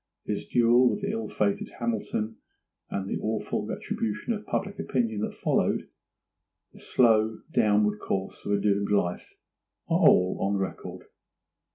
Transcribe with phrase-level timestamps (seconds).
[0.25, 2.37] His duel with the ill fated Hamilton,
[2.89, 8.89] and the awful retribution of public opinion that followed—the slow downward course of a doomed
[8.89, 9.35] life,
[9.87, 11.03] are all on record.